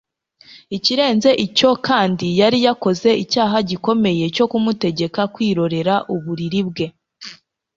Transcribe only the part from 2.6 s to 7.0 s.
yakoze icyaha gikomeye cyo kumutegeka kwikorera uburiri bwe.